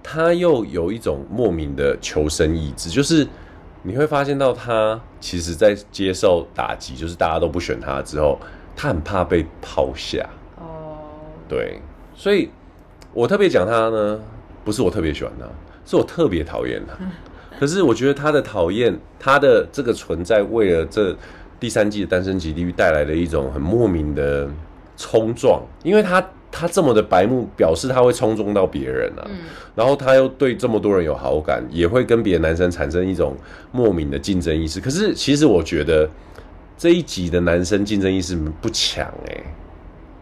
[0.03, 3.24] 他又有一种莫名的求生意志，就是
[3.85, 8.37] 你会发现到他其实，在接受打击，就是大家都不选他之后，
[8.74, 10.29] 他很怕被抛下。
[10.59, 10.98] 哦，
[11.48, 11.81] 对，
[12.16, 12.50] 所以
[13.12, 14.20] 我特别讲他呢，
[14.64, 15.46] 不是我特别喜欢他，
[15.87, 16.96] 是我特别讨厌他。
[17.61, 21.14] 可是我觉得他的讨厌，他的这个存在，为了这。
[21.61, 24.49] 第三季的单身级地狱带来了一种很莫名的
[24.96, 29.40] 冲撞，因为他他这么的白目，表示他会冲撞到别人啊，嗯、
[29.75, 33.37] 然后他又对这么多人有好感，也会跟别的男生产生一种
[33.73, 34.81] 莫名的竞争意识。
[34.81, 36.09] 可是其实我觉得
[36.79, 39.44] 这一集的男生竞争意识不强哎、欸，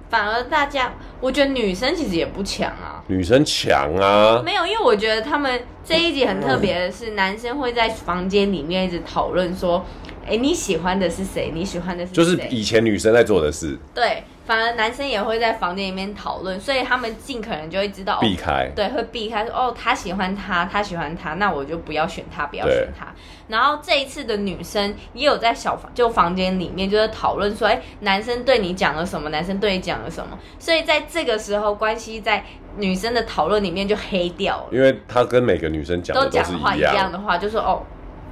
[0.09, 9.85] 反而大家我觉得女生其实也不强啊，女生强啊，没有，因为我觉得他们这一集很特别的是，男生会在房间里面一直讨论说。
[10.29, 11.51] 哎，你喜欢的是谁？
[11.55, 12.13] 你喜欢的是？
[12.13, 13.79] 就是以前女生在做的事。
[13.95, 18.71] 对，反而男生也会在房间里面讨论，所以他们尽可能就会知道避开。
[18.77, 23.07] 对，会避开说哦，他喜欢他，他喜欢他，那我就不要选他，不要选他。
[23.49, 29.31] 然后这一次的女生也有在小房就房间里面就是讨论说，哎，男生对你讲了什么？
[29.31, 30.39] 男生对你讲了什么？
[30.59, 32.45] 所以在这个时候，关系在
[32.77, 37.83] 女生的讨论里面就黑掉了，因为他跟每个女生讲都，都讲话一样的话，就说哦，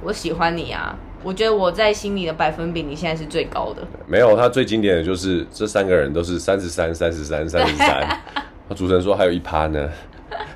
[0.03, 0.95] 我喜欢你啊。
[1.23, 3.81] 我觉得我在心里的百分比，你现在是最高的。
[4.05, 8.07] 没有，他最经典的就是这三个人都是三十三、三十三、三十三。
[8.69, 9.89] 他主持人说还有一趴呢，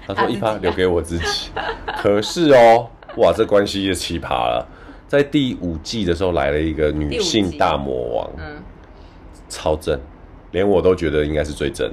[0.06, 1.50] 他说一趴留给我自己。
[1.98, 4.66] 可是哦，哇，这关系也奇葩了。
[5.08, 8.62] 在第五季的时候来了一个女性大魔王，嗯，
[9.50, 10.00] 超正，
[10.52, 11.92] 连我都觉得应该是最正。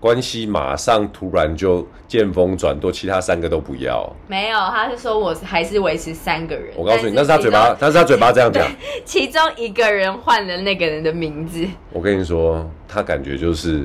[0.00, 4.08] 关系马上突然就见风转舵，其他三个都不要。
[4.28, 6.72] 没有，他是说我还是维持三个人。
[6.76, 8.64] 我告诉你，那是他嘴巴，但是他嘴巴这样讲。
[9.04, 11.66] 其中一个人换了那个人的名字。
[11.92, 13.84] 我跟你说，他感觉就是，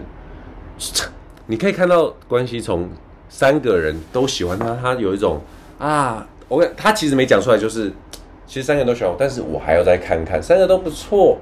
[1.48, 2.88] 你可以看到关系从
[3.28, 5.42] 三个人都喜欢他，他有一种
[5.80, 7.92] 啊，我跟他其实没讲出来，就是
[8.46, 11.40] 其实三个人都喜欢我，但是我还要再看看，三个都不错，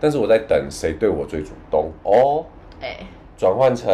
[0.00, 2.44] 但是我在等谁对我最主动哦。
[2.80, 3.06] 哎、欸。
[3.42, 3.90] 转换成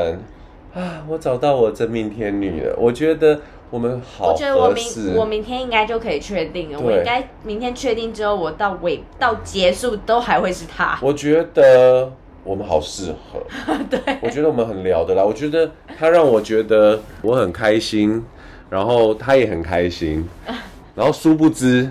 [0.74, 2.76] 啊，我找到我真命天女了。
[2.76, 4.32] 我觉得我们好。
[4.32, 6.78] 我觉得我明我明天应该就可以确定了。
[6.78, 10.98] 我应该明天确定之后，我到尾到结束都还会是他。
[11.00, 12.12] 我觉得
[12.44, 13.40] 我们好适合。
[13.88, 15.24] 对，我觉得我们很聊得来。
[15.24, 18.22] 我觉得他让我觉得我很开心，
[18.68, 20.28] 然后他也很开心，
[20.94, 21.90] 然后殊不知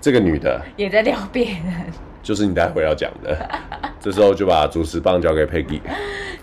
[0.00, 3.36] 这个女的也在聊别人，就是你待会要讲的。
[4.00, 5.80] 这时候就把主持棒交给 Peggy。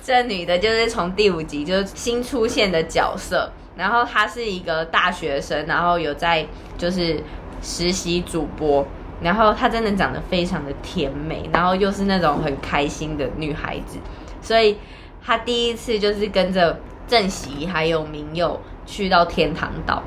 [0.03, 6.45] 这女的就是从第五集就是新出现的角色，然后她是一个大学生，然后有在
[6.77, 7.19] 就是
[7.61, 8.85] 实习主播，
[9.21, 13.97] 然后她真的长得非常的甜美，然后又是那种很开心的女孩子，
[14.41, 14.77] 所以
[15.23, 20.03] 她第一次就是跟着正熙还有明佑去到天堂岛，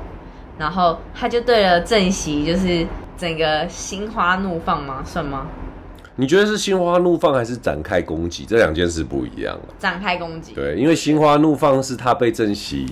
[0.59, 2.85] 然后他就对了正熙就是
[3.17, 5.01] 整个心花怒放吗？
[5.03, 5.47] 算吗？
[6.17, 8.45] 你觉得是心花怒放还是展开攻击？
[8.45, 9.57] 这两件事不一样。
[9.79, 10.53] 展开攻击。
[10.53, 12.85] 对，因为心花怒放是他被正熙，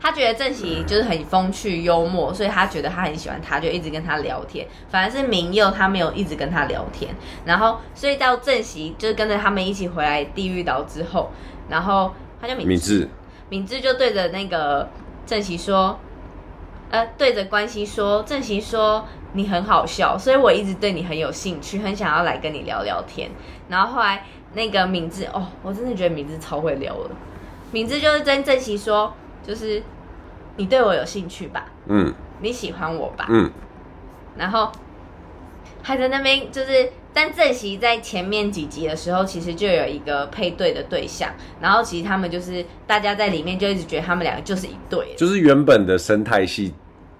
[0.00, 4.64] 他觉得正熙就是很风趣幽默，所以他觉得他很喜欢他，就一直跟他聊天。
[4.88, 7.12] 反而是明佑他没有一直跟他聊天，
[7.44, 11.32] 然后所以到正熙就是跟着他们一起回来地狱岛之后，
[11.68, 13.08] 然后他就敏智，
[13.48, 14.88] 敏智就对着那个
[15.26, 15.98] 正熙说，
[16.90, 19.06] 呃，对着关系说，正熙说。
[19.34, 23.30] 你很好笑，所以我一直对你很有兴趣，很想要来跟你聊聊天。
[23.68, 24.24] 然后后来
[24.54, 27.10] 那个敏智哦，我真的觉得敏智超会聊的。
[27.70, 29.12] 敏智就是跟正熙说，
[29.46, 29.82] 就是
[30.56, 31.66] 你对我有兴趣吧？
[31.88, 33.26] 嗯，你喜欢我吧？
[33.28, 33.50] 嗯。
[34.38, 34.72] 然后
[35.82, 41.28] 还在那边就是，但正熙在前面几集的时候，其实就有一个配对的对象。
[41.60, 46.72] 然后其实他们就是大家在里面就一直觉得他们两个就是一对，就是原本的生态系。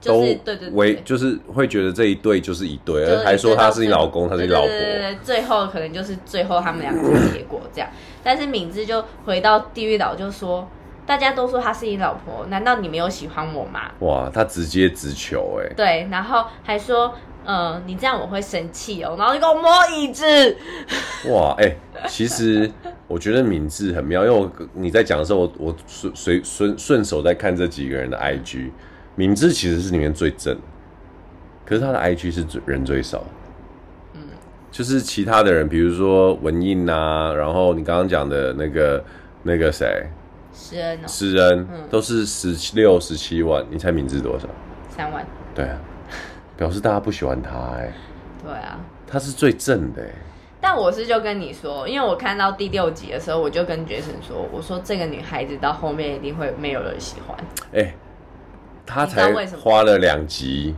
[0.04, 4.68] 都对对对，为就是会觉得这一对就是一对，而还说他是你老公，他是你老婆。
[4.68, 7.90] 对对对，最后可能就是最后他们两个的结果这样。
[8.22, 10.68] 但是敏智就回到地狱岛就说，
[11.04, 13.90] 大家都说他是你老婆，难道你没有喜欢我吗？
[13.98, 15.74] 哇，他直接直球哎。
[15.74, 17.12] 对，然后还说
[17.44, 20.24] 嗯，你这样我会生气哦，然后就给我摸椅子。
[21.30, 22.70] 哇，哎、欸，其实
[23.06, 28.70] 我觉得敏智很妙，因为我你在讲的时候，我我随随顺顺手在看这几个人的 IG，
[29.14, 30.54] 敏智其实是里面最正，
[31.64, 33.24] 可是他的 IG 是最人最少。
[34.12, 34.20] 嗯，
[34.70, 39.02] 就是其他的人，比如说文印啊，然后你刚刚讲的那个
[39.42, 40.06] 那个谁，
[40.52, 44.46] 诗恩哦，施恩，嗯、都是十六十七万，你猜敏智多少？
[44.90, 45.26] 三万。
[45.54, 45.78] 对啊。
[46.58, 47.94] 表示大家不喜欢他哎、欸，
[48.42, 50.02] 对啊，他是最正的。
[50.60, 57.38] 但我是就跟你说，因为我看到第六集的时候，我就跟 Jason 说，我说这个女孩子到后面一定会没有人喜欢。
[57.72, 57.94] 哎、欸，
[58.84, 60.74] 他才花了两集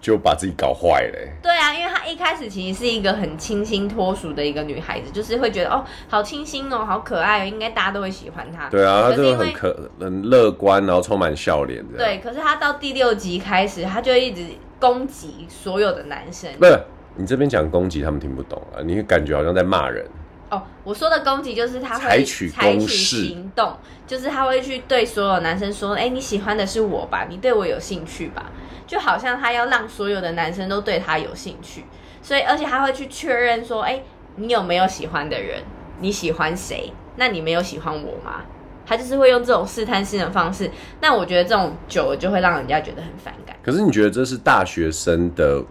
[0.00, 1.32] 就把自己搞坏了、欸。
[1.42, 8.70] 对啊，因为她一开始其实是一个很清新脱俗的一个女孩子，就是会觉得哦，好清新哦，好可爱哦，应该大家都会喜欢她。
[8.70, 11.84] 对啊，她就很可很乐观，然后充满笑脸。
[11.88, 14.42] 对，可是她到第六集开始，她就一直。
[14.80, 16.78] 攻击所有的男生，不是
[17.16, 18.78] 你这边讲攻击，他们听不懂啊！
[18.84, 20.06] 你感觉好像在骂人
[20.50, 20.62] 哦。
[20.84, 27.26] 我说的攻击就是他会采取行动，就是他会去对所有男生说：“哎、欸，你喜欢的是我吧？
[27.28, 28.52] 你对我有兴趣吧？”
[28.86, 31.84] 就好像他要让所有的男生都对他有兴趣，
[32.22, 34.04] 所以而且他会去确认说：“哎、欸，
[34.36, 35.62] 你有没有喜欢的人？
[36.00, 36.92] 你喜欢谁？
[37.16, 38.42] 那你没有喜欢我吗？”
[38.88, 43.54] 他就是会用这种试探性的方式，那我觉得这种久了就会让人家觉得很反感。
[43.62, 45.62] 可是你觉得这是大学生的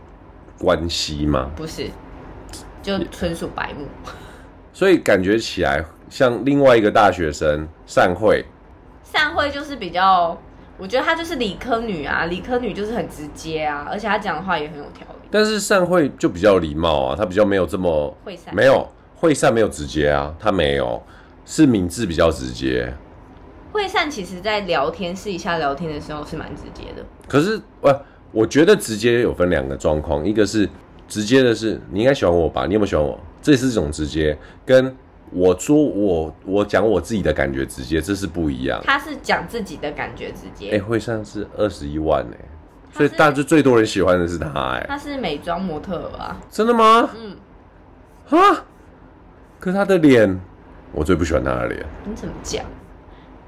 [0.59, 1.49] 关系吗？
[1.55, 1.89] 不是，
[2.83, 3.87] 就纯属白目。
[4.71, 8.45] 所以感觉起来像另外一个大学生散会，
[9.01, 10.39] 散会就是比较，
[10.77, 15.27] 我觉得她就是理科女啊，理科女就是很直接啊，而且她讲的话也很有条理。
[15.31, 21.01] 但是散会就比较礼貌啊，她比较没有这么会善，没有会善没有直接啊，她没有，
[21.45, 22.93] 是敏智比较直接。
[23.71, 27.05] 会善其实，在聊天私底下聊天的时候是蛮直接的。
[27.27, 30.67] 可是，我我觉得直接有分两个状况，一个是
[31.07, 32.65] 直接的是你应该喜欢我吧？
[32.65, 33.19] 你有没有喜欢我？
[33.41, 34.95] 这是一种直接，跟
[35.31, 38.81] 我说我我讲我自己的感觉直接，这是不一样。
[38.83, 40.71] 他是讲自己的感觉直接。
[40.71, 42.37] 哎，惠善是二十一万哎，
[42.91, 44.85] 所以大致最多人喜欢的是他哎。
[44.87, 46.37] 他是美妆模特吧？
[46.49, 47.09] 真的吗？
[47.15, 47.35] 嗯。
[48.25, 48.65] 哈？
[49.59, 50.39] 可是他的脸，
[50.91, 51.85] 我最不喜欢他的脸。
[52.05, 52.63] 你怎么讲？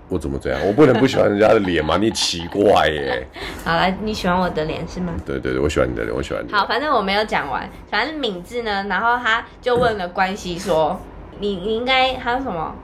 [0.10, 0.60] 我怎么这样？
[0.68, 1.96] 我不能不喜欢人家的脸吗？
[2.02, 3.26] 你奇怪耶！
[3.64, 5.14] 好来，你喜欢我的脸是吗？
[5.26, 6.52] 对对对，我喜欢你的脸，我喜欢你。
[6.52, 7.70] 好，反正我没有讲完。
[7.90, 11.00] 反正敏智呢，然后他就问了关系说
[11.40, 12.76] ：“你你应该还有什么？”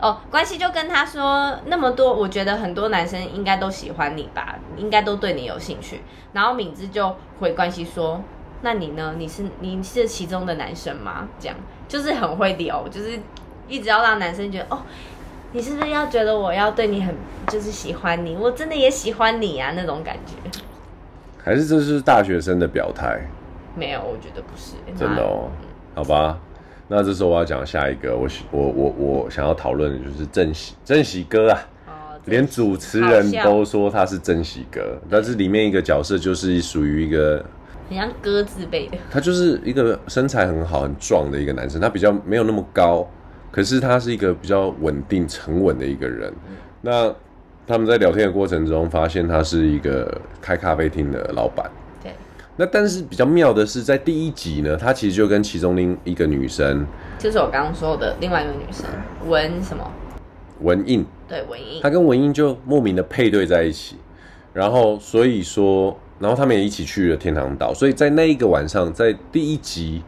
[0.00, 6.02] 哦，关系就跟他说：“那么多，我觉得很多男生应该都喜欢你吧，应该都对你有兴趣。”
[6.34, 8.20] 然后敏智就回关系说
[8.60, 9.14] ：“那你呢？
[9.16, 11.56] 你是你是其中的男生吗？”这样
[11.88, 13.18] 就是很会聊，就是
[13.68, 14.82] 一直要让男生觉得哦。
[15.54, 17.14] 你是不是要觉得我要对你很
[17.46, 18.34] 就是喜欢你？
[18.34, 20.32] 我真的也喜欢你啊，那种感觉。
[21.44, 23.20] 还是这是大学生的表态？
[23.76, 24.74] 没有，我觉得不是。
[24.98, 26.36] 真的哦，嗯、好吧。
[26.88, 31.60] 那这时候我要讲下一个，我我我我想要讨论的就是正喜正喜哥啊。
[31.86, 31.92] 哦。
[32.24, 37.44] 连主持人都说他是正喜哥，但是里面一个角色就是属于一个
[37.88, 38.98] 很像鸽字辈的。
[39.08, 43.08] 他就是一个身材很好、很壮的一个男生，他比较没有那么高。
[43.54, 46.32] 可是他是一个比较稳定、沉稳的一个人。
[46.80, 47.14] 那
[47.64, 51.70] 他们在聊天的过程中，发现他是一个开咖啡厅的老板。
[52.02, 52.12] 对。
[52.56, 56.84] 那但是比较妙的是，在第一集呢，他其实就跟其中另一个女生，
[57.16, 58.86] 就是我刚刚说的另外一个女生
[59.28, 59.88] 文什么？
[60.60, 61.06] 文印。
[61.28, 61.80] 对，文印。
[61.80, 63.96] 他跟文印就莫名的配对在一起，
[64.52, 67.72] 然后所以说，然后他们也一起去了天堂岛。
[67.72, 70.02] 所以在那一个晚上，在第一集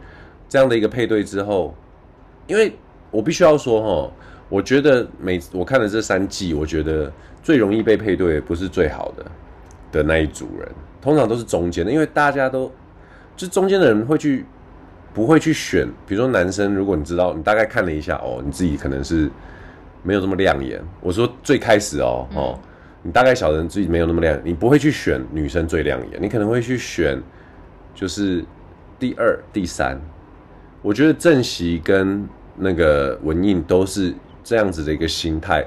[0.49, 1.73] 这样的一个配对之后，
[2.45, 2.73] 因为。
[3.09, 4.13] 我必须要说哈，
[4.49, 9.25] 我觉得每我看了这三季，我觉得最容易被配对不是最好的
[9.91, 10.69] 的那一组人，
[11.01, 12.71] 通常都是中间的，因为大家都
[13.35, 14.45] 就中间的人会去
[15.13, 19.29] 不会去选，比如说男生，如果你知道你大概看了一下哦，你自己可能是
[20.03, 20.81] 没有这么亮眼。
[20.99, 22.59] 我说最开始哦哦，
[23.01, 27.21] 你大概晓得自己没有那么亮眼，你不会去选女生最亮眼，你可能会去选
[27.95, 28.43] 就是
[28.99, 29.97] 第二、第三。
[30.81, 32.27] 我觉得正席跟。
[32.59, 35.63] 那个文印都是这样子的一个心态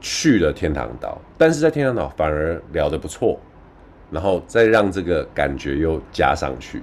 [0.00, 3.38] 去了天堂岛，但是在天堂岛反而聊得不错，
[4.10, 6.82] 然后再让这个感觉又加上去，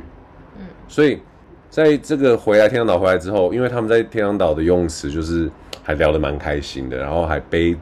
[0.58, 1.22] 嗯，所以
[1.70, 5.50] 在这个回来天堂岛回来之后，因为他们在天堂岛的游泳池就是
[5.84, 7.78] 还聊得蛮开心的，然后还背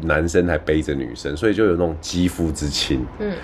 [0.00, 3.34] 男生还背着女生，所以就有那种肌肤之亲，嗯，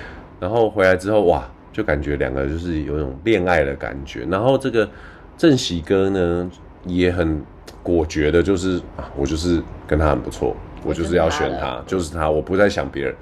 [0.40, 4.88] 然后回来之后哇，就感觉两个就是有一种恋爱的感觉，然后这个
[5.36, 6.50] 正喜哥呢。
[6.84, 7.42] 也很
[7.82, 13.14] 果决的，就是啊，我就是跟他很不错，我就是要选他，就是他，我不再想别人。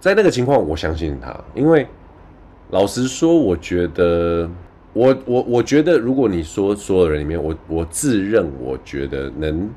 [0.00, 1.86] 在那个情况，我相信他，因为
[2.70, 4.48] 老实说，我觉得，
[4.92, 9.70] 我我我觉得，如果你说所有人里面，我我自认我觉得能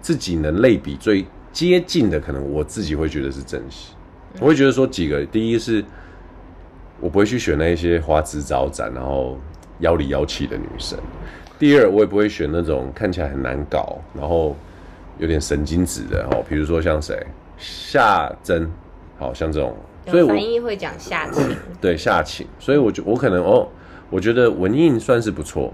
[0.00, 3.94] 自己能类比最接近的，可能我自己会觉得是珍惜。
[4.40, 5.84] 我会觉得说几个，第一是，
[7.00, 9.36] 我不会去选那一些花枝招展，然后
[9.80, 10.98] 妖里妖气的女生。
[11.62, 14.56] 第二，我也不会选那种看起来很难搞，然后
[15.18, 17.24] 有点神经质的哦，比如说像谁
[17.56, 18.68] 夏真，
[19.16, 19.72] 好像这种。
[20.08, 22.44] 所以我翻译会讲夏晴，对夏晴。
[22.58, 23.68] 所以我就我可能哦，
[24.10, 25.72] 我觉得文印算是不错。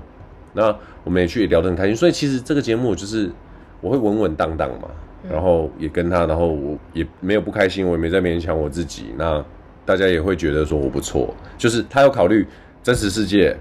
[0.53, 1.97] 那我们也去聊得很开心。
[1.97, 3.31] 所以其实这个节目就是
[3.81, 4.91] 我会稳稳当当嘛，
[5.27, 9.07] 然后也跟他，然后我也没有不开心，我也没在勉强我自己。
[9.17, 9.43] 那
[9.87, 12.47] 大家也会觉得说我不错，就是他要考虑
[12.83, 13.57] 真实世界。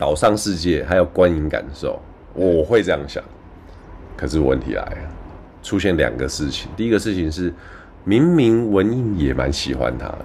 [0.00, 2.00] 岛上世界还有观影感受，
[2.32, 3.22] 我会这样想。
[4.16, 4.96] 可是问题来了，
[5.62, 6.70] 出现两个事情。
[6.74, 7.52] 第一个事情是，
[8.02, 10.24] 明明文印也蛮喜欢他的，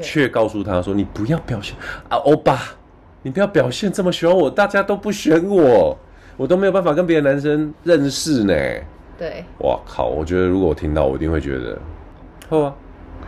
[0.00, 1.76] 却告诉他说：“你不要表现
[2.08, 2.56] 啊，欧巴，
[3.22, 5.98] 你不要表现这么喜欢我，大家都不选我，
[6.36, 8.54] 我都没有办法跟别的男生认识呢。”
[9.18, 10.06] 对，哇靠！
[10.06, 11.76] 我觉得如果我听到，我一定会觉得，
[12.48, 12.74] 好啊，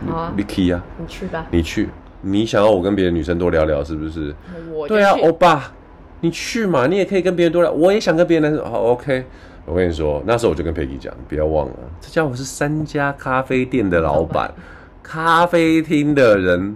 [0.07, 1.89] 好啊，你去啊，你去吧，你去，
[2.21, 4.33] 你想要我跟别的女生多聊聊，是不是？
[4.71, 5.73] 我对啊，欧巴。
[6.21, 7.71] 你去嘛，你也可以跟别人多聊。
[7.71, 9.25] 我也想跟别人说，好，OK。
[9.65, 14.51] 我跟你说，那时候我就跟佩奇讲，不要忘了，这家伙是三家咖啡店的老板，
[15.03, 16.75] 咖啡厅的人。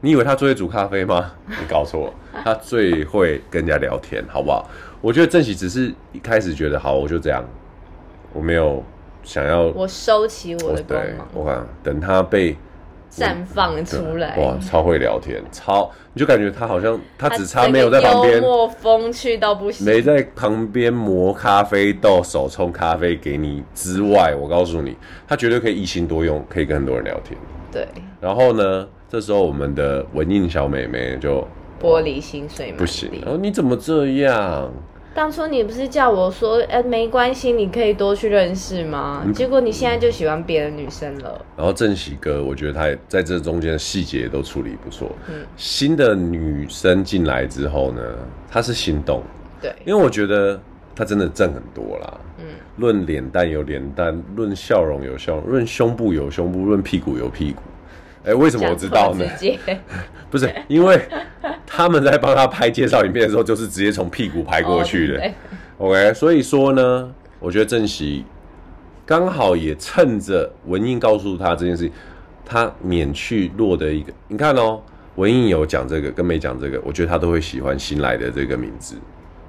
[0.00, 1.32] 你以为他最会煮咖啡吗？
[1.46, 2.12] 你搞错，
[2.44, 4.68] 他最会跟人家聊天，好不好？
[5.00, 7.44] 我觉得正喜只是一开始觉得好，我就这样，
[8.32, 8.82] 我没有
[9.22, 11.28] 想要，我收起我的光芒。
[11.32, 12.56] 我看等他被。
[13.10, 24.96] 绽放出来哇，超会聊天，超你就感觉他好像他只差没有在旁边幽默风趣到不行，没在旁边磨咖啡豆、手冲咖啡给你之外，我告诉你，
[25.26, 27.38] 他绝对可以一心多用，可以跟很多人聊天。
[27.70, 27.86] 对，
[28.20, 31.40] 然后呢，这时候我们的文印小妹妹就
[31.80, 34.72] 玻璃心碎不行，然后你怎么这样？
[35.14, 39.22] 当初你不是叫我说，哎、欸，没关系，你可以多去认识吗？
[39.26, 41.44] 嗯、结果你现在就喜欢别的女生了。
[41.56, 45.10] 然后正喜哥，我觉得他也在这中间的细节都处理不错。
[45.28, 48.00] 嗯，新的女生进来之后呢，
[48.48, 49.22] 他是心动。
[49.60, 50.60] 对，因为我觉得
[50.94, 52.20] 他真的正很多啦。
[52.38, 52.44] 嗯，
[52.76, 57.62] 论脸蛋有脸蛋，论笑容有笑容，论胸部有胸部，论屁股有屁股。
[58.28, 59.24] 哎、欸，为什么我知道呢？
[60.28, 61.00] 不是因为
[61.66, 65.32] 他们在帮他拍介绍影片的时候，就是直接从屁股拍过去的。
[65.78, 67.10] Oh, OK，所以说呢，
[67.40, 68.26] 我觉得正熙
[69.06, 71.92] 刚好也趁着文印告诉他这件事情，
[72.44, 74.12] 他免去落的一个。
[74.28, 74.82] 你看哦，
[75.14, 78.96] 文印有讲这个跟没讲这个，我觉得他都会喜欢新来的这个名字。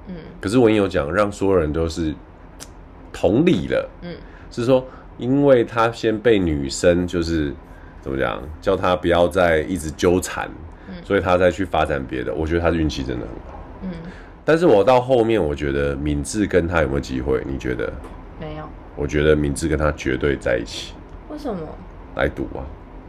[0.08, 2.14] 嗯，可是文印有讲让所有人都是
[3.12, 3.90] 同理了。
[4.00, 4.14] 嗯，
[4.50, 4.82] 是说
[5.18, 7.54] 因为他先被女生就是。
[8.00, 8.42] 怎么讲？
[8.60, 10.48] 叫他不要再一直纠缠，
[10.88, 12.32] 嗯，所以他再去发展别的。
[12.34, 13.60] 我觉得他的运气真的很好。
[13.82, 13.90] 嗯，
[14.44, 17.42] 但是我到后面，我觉得敏智跟他有没有机会？
[17.46, 17.92] 你觉得？
[18.40, 18.64] 没有。
[18.96, 20.94] 我觉得敏智跟他绝对在一起。
[21.28, 21.60] 为什么？
[22.16, 22.64] 来赌啊！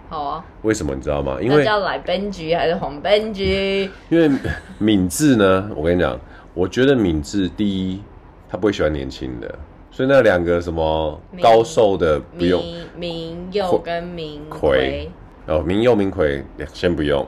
[0.10, 0.46] 好啊。
[0.62, 1.38] 为什么你知道吗？
[1.42, 3.90] 因为叫来宾局还是黄宾局？
[4.10, 4.30] 因为
[4.78, 6.20] 敏智呢，我跟你讲，
[6.54, 8.02] 我觉得敏智第一，
[8.50, 9.60] 他不会喜欢年轻的。
[10.02, 12.60] 所以那两个什么高瘦的不用，
[12.98, 15.08] 明佑跟明奎
[15.46, 16.44] 哦，明佑明奎
[16.74, 17.24] 先不用，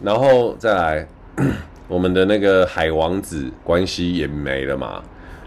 [0.00, 1.06] 然后再来
[1.86, 5.02] 我们的那个海王子关系也没了嘛？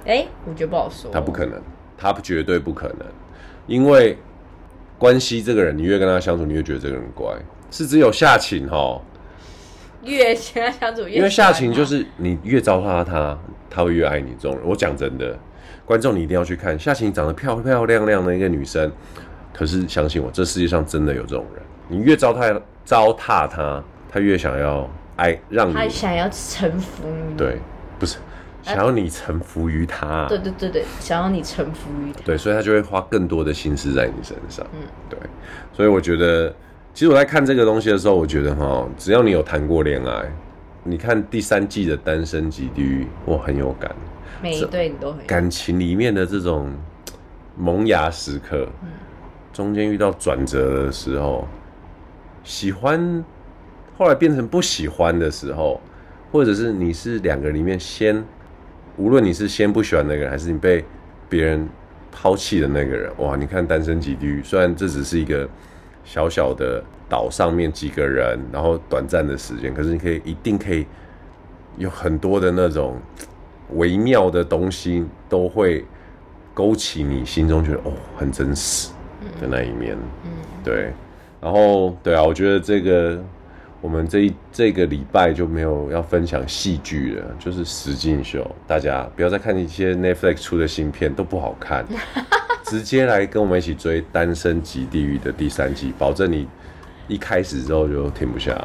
[0.05, 1.59] 哎、欸，我觉得不好说，他不可能，
[1.97, 3.07] 他绝对不可能，
[3.65, 4.15] 因为
[4.99, 7.33] 关系这个人，你越跟他相处，你越觉得这个人乖，
[7.71, 9.01] 是只有夏晴哈，
[10.03, 13.35] 越跟他相处越，因为夏晴就是你越糟蹋他，
[13.71, 14.61] 他会越爱你这种人。
[14.67, 15.35] 我讲真的。
[15.88, 18.91] 观众，你一定要去看夏晴长得漂漂亮亮的一个女生，
[19.53, 21.63] 可是相信我，这世界上真的有这种人。
[21.88, 23.81] 你越糟蹋糟蹋她，
[24.11, 27.38] 她越想要爱让你，她想要臣服你。
[27.38, 27.59] 对，
[27.97, 28.17] 不是
[28.61, 30.25] 想要你臣服于她。
[30.27, 32.19] 对对对对，想要你臣服于她。
[32.25, 34.67] 对，所以她就会花更多的心思在你身上。
[34.73, 35.17] 嗯，对。
[35.71, 36.53] 所以我觉得，
[36.93, 40.29] 其实我在看这个东西的时候，我觉得哈，只要你有谈过恋爱，
[40.88, 43.93] 你看第三季的《单身即地狱》，我很有感。
[44.41, 46.71] 每一对你都很感情里面的这种
[47.57, 48.88] 萌芽时刻，嗯、
[49.51, 51.45] 中间遇到转折的时候，
[52.41, 53.21] 喜欢
[53.97, 55.81] 后来变成不喜欢的时候，
[56.31, 58.23] 或者是你是两个里面先，
[58.95, 60.85] 无论你是先不喜欢那个人，还是你被
[61.27, 61.67] 别人
[62.13, 63.35] 抛弃的那个人，哇！
[63.35, 65.49] 你看单身即地狱，虽然这只是一个
[66.07, 70.87] 小小的岛上面几个人，然后短暂的时间，可是你可以一定可以
[71.77, 72.97] 有很多的那种。
[73.71, 75.83] 微妙的东西都会
[76.53, 78.91] 勾起你心中觉得哦，很真实
[79.41, 80.31] 的那一面，嗯，
[80.63, 80.93] 对，
[81.41, 83.21] 然后对啊，我觉得这个
[83.81, 88.49] 我们这一这个礼拜就没有要分享戏剧了，就是实境秀。
[88.65, 91.85] 大家不要再看一些 Netflix 出的新片，都不好看，
[92.70, 96.45] 直接来跟我们一起追《单身即地狱》的第三季，保证你
[97.07, 98.55] 一开始之后就停不下。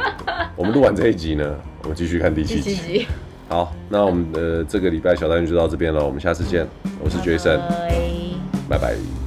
[0.56, 2.74] 我们录完这一集呢，我们继续看第七集。
[2.74, 3.06] 七集
[3.48, 6.66] 好，那我们的这个礼拜小单元就到这边了，我们下次见。
[6.98, 7.60] 我是 Jason，
[8.68, 9.21] 拜拜。